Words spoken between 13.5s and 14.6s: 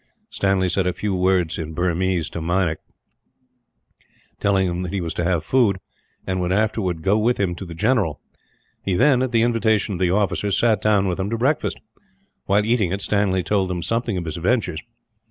them something of his